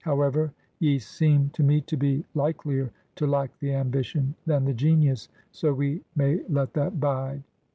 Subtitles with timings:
[0.03, 5.29] However, ye seem to me to be likelier to lack the ambition than the genius,
[5.51, 7.43] so we may let that bide.